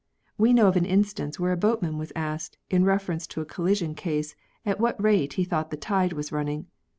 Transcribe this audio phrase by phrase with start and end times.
[0.35, 3.93] We know of an instance where a boatman was asked, in reference to a collision
[3.93, 4.35] case,
[4.65, 6.65] at what rate he thought the tide was running.